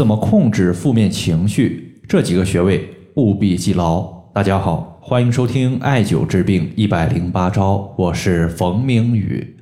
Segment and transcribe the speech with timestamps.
[0.00, 2.00] 怎么控制负面情绪？
[2.08, 4.00] 这几个穴位务必记牢。
[4.32, 9.58] 大家好，欢迎收听艾灸治病一百零八招，我是冯明宇。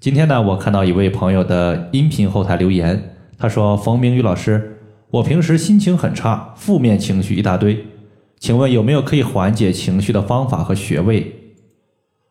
[0.00, 4.78] 今天呢，我看到一位朋友的音频后台留言，他说：“冯明宇老师，
[5.10, 7.84] 我平时心情很差，负面情绪一大堆，
[8.40, 11.50] 请问有没有可以缓解情绪的方法和穴位？”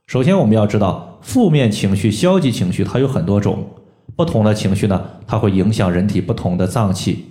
[0.08, 3.68] 首先，我们要知道，负面情绪、消极情绪它有很多种。
[4.16, 7.26] 不同的情绪呢，它会影响人体不同的脏器。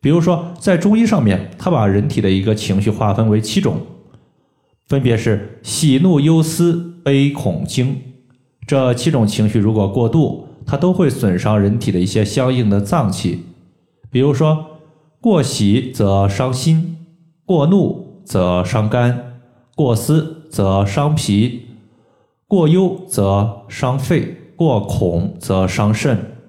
[0.00, 3.78] 比如说，在中医上面，它把人体的一个情绪划分为七种，
[4.86, 8.00] 分别是喜怒忧思悲恐惊。
[8.66, 13.44] 这七种情绪如果过度，它都会损伤人体的一些相应的脏器。
[14.10, 14.66] 比如说，
[15.20, 16.96] 过喜则伤心，
[17.44, 19.42] 过怒则伤肝，
[19.74, 21.62] 过思则伤脾，
[22.46, 24.36] 过忧则伤肺。
[24.60, 26.39] 过恐则伤肾。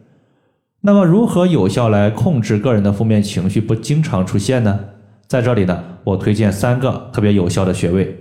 [0.84, 4.80] 那么，如何有效来控制个人的负面情绪不经常出现呢？
[5.28, 8.18] 在这里呢，我推荐三个特别有效的穴位。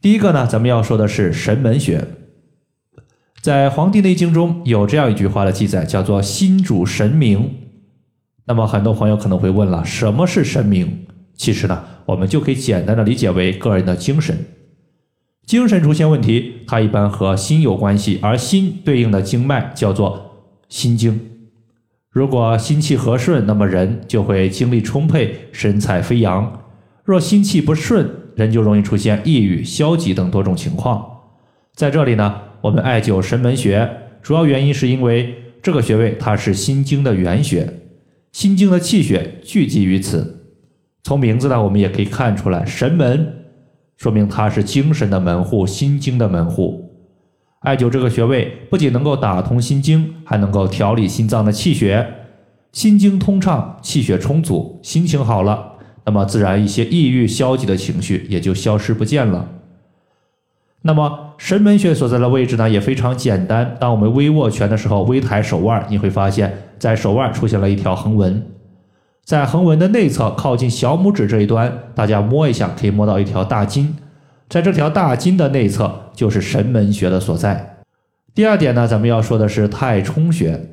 [0.00, 2.02] 第一个呢，咱们要说的是神门穴。
[3.42, 7.56] 在《黄帝内经》中有这样一句话的记载，叫做“心主神明”。
[8.46, 11.06] 那么，很多朋友可能会问了，什么是神明？
[11.36, 14.46] 其实呢，我们就可以简单的理解为个人的精神。
[15.44, 21.32] 精神出现问题，它一般和心有关系，而心对应的经脉叫做心经。
[22.14, 26.44] 如果心气和顺，那么人就会精力充沛，神采飞扬；
[27.02, 31.04] 若心气不顺，人就容易出现抑郁、消极等多种情况。
[31.74, 33.90] 在这里呢，我们艾灸神门穴，
[34.22, 37.68] 主要原因是因为这个穴位它是心经的原穴，
[38.30, 40.52] 心经的气血聚集于此。
[41.02, 43.40] 从名字呢，我们也可以看出来，神门。
[43.96, 46.83] 说明它是精神的门户，心经的门户。
[47.64, 52.06] 艾灸这个穴位不仅能够打通心经，还能够调理心脏的气血。
[52.72, 55.72] 心经通畅，气血充足，心情好了，
[56.04, 59.48] 那么自然一些抑郁、消极的情绪也就消失不见了。
[60.82, 63.74] 那么神门穴所在的位置呢，也非常简单。
[63.80, 68.44] 当我们微握拳的时候，微抬手腕，你会发现在手腕出现了一条横纹。
[69.24, 73.96] 在横纹的内侧，靠近小拇指这一端，大家摸一下，可以摸到一条大筋。
[74.48, 77.82] 在这条大筋的内侧，就是神门穴的所在。
[78.34, 80.70] 第二点呢，咱们要说的是太冲穴。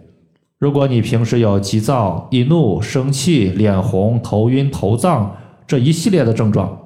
[0.58, 6.78] 如果你平时有急躁、易怒、生气、脸红、头晕、头胀这一系列的症状，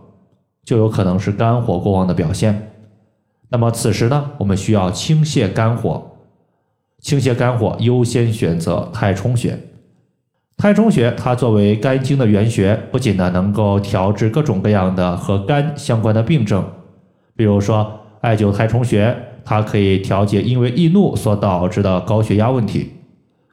[0.64, 2.72] 就有可能是肝火过旺的表现。
[3.50, 6.12] 那么此时呢，我们需要清泻肝火。
[7.02, 9.60] 清泻肝火，优先选择太冲穴。
[10.58, 16.66] 太冲穴，它作为肝经的原穴，不仅呢能够调治各种各样的和肝相关的病症，
[17.36, 22.94] 比如说艾灸太冲穴，它可以调节因为易怒所导致的高血压问题，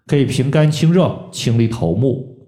[0.06, 2.38] 可以平肝清热、清理头目。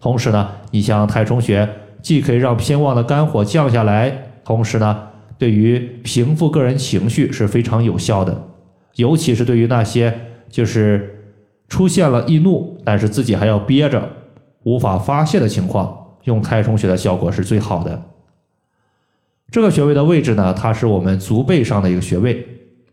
[0.00, 1.68] 同时呢，你像太冲穴，
[2.00, 8.48] 既可以让偏旺的肝火降下来，同时呢，对于平复个人情绪是非常有效的，
[8.96, 11.11] 尤其是对于那些就是。
[11.72, 14.06] 出现了易怒，但是自己还要憋着，
[14.62, 18.02] 无法发泄的情况，用太冲穴的效果是最好的。
[19.50, 22.46] 这个穴位的位置呢，它是我们足背上的一个穴位。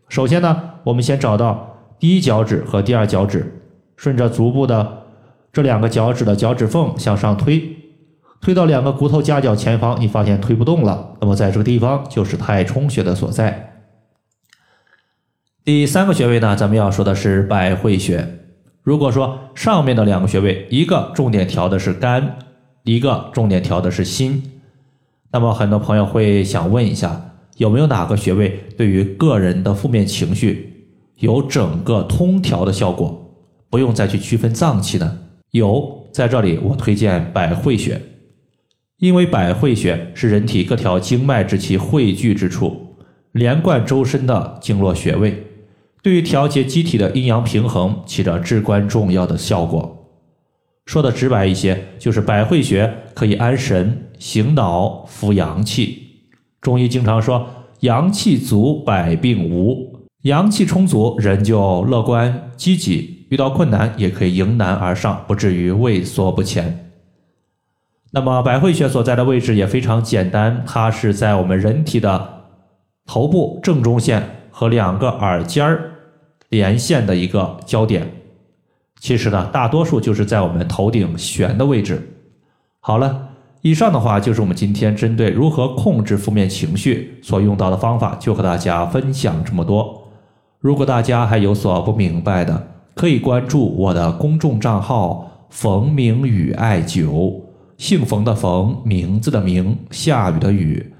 [0.08, 3.60] 首先呢，我们先找到第一脚趾和第二脚趾，
[3.98, 5.02] 顺着足部的
[5.52, 7.76] 这两个脚趾的脚趾缝向上推，
[8.40, 13.82] 推到两个骨头夹角前方，你发现推不动了，那么在这个地方就是太冲穴的所在。
[15.62, 18.39] 第三个穴位呢，咱们要说的是百会穴。
[18.82, 22.38] 如果说上面的两个穴位，一个重点调的是肝，
[22.82, 24.42] 一个重点调的是心，
[25.32, 33.36] 那么很多朋友会想问一下，有没有哪个穴位对于个人的负面情绪有整个通调的效果，
[33.68, 35.18] 不用再去区分脏器呢？
[35.50, 38.00] 有，在这里我推荐百会穴，
[38.98, 42.96] 因为百会穴是人体各条经脉之气汇聚之处，
[43.32, 45.44] 连贯周身的经络穴位。
[46.02, 49.98] 对于调节机体的阴阳平衡起着至关重要的效果。
[50.86, 56.08] 说的直白一些，就是百会穴可以安神、醒脑、扶阳气。
[56.62, 57.46] 中医经常说，
[57.80, 60.08] 阳气足，百病无。
[60.22, 66.90] 阳气充足，人就乐观积极，遇到困难也可以迎难而上，不至于畏缩不前。
[68.12, 72.46] 那么，百会穴所在的位置也非常简单，它是在我们人体的
[73.04, 74.36] 头部正中线。
[74.52, 75.89] 和两个耳尖儿
[76.50, 78.08] 连线的一个焦点，
[79.00, 82.16] 其实呢，大多数就是在我们头顶悬的位置。
[82.80, 83.30] 好了，
[83.62, 90.08] 以上的话就是我们今天针对如何控制负面情绪所用到的方法，就和大家分享这么多。
[90.58, 97.40] 如果大家还有所不明白的，可以关注我的公众账号冯明宇艾灸，
[97.78, 100.92] 姓冯的冯，名字的名，下雨的雨。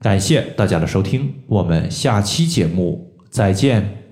[0.00, 4.05] 感谢大家的收听，我们下期节目再见。